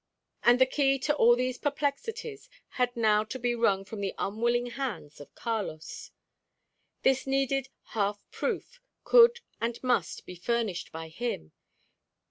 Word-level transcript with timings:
And 0.41 0.59
the 0.59 0.65
key 0.65 0.97
to 0.97 1.13
all 1.15 1.35
these 1.35 1.59
perplexities 1.59 2.49
had 2.69 2.97
now 2.97 3.23
to 3.25 3.37
be 3.37 3.53
wrung 3.53 3.85
from 3.85 4.01
the 4.01 4.15
unwilling 4.17 4.71
hands 4.71 5.21
of 5.21 5.35
Carlos. 5.35 6.09
This 7.03 7.27
needed 7.27 7.69
"half 7.89 8.25
proof" 8.31 8.79
could, 9.03 9.41
and 9.61 9.77
must, 9.83 10.25
be 10.25 10.33
furnished 10.33 10.91
by 10.91 11.09
him. 11.09 11.51